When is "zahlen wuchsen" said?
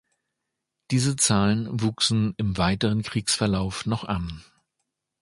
1.15-2.33